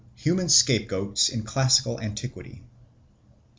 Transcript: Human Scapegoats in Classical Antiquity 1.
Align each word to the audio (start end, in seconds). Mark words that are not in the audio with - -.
Human 0.15 0.49
Scapegoats 0.49 1.29
in 1.29 1.43
Classical 1.43 1.99
Antiquity 2.01 2.61
1. 2.61 2.61